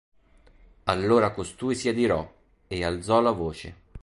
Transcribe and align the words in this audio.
Allora 0.85 1.29
costui 1.31 1.75
si 1.75 1.87
adirò, 1.87 2.27
e 2.67 2.83
alzò 2.83 3.21
la 3.21 3.29
voce. 3.29 3.75